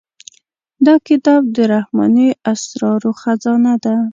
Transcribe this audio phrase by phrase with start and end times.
[0.85, 3.95] دا کتاب د رحماني اسرارو خزانه ده.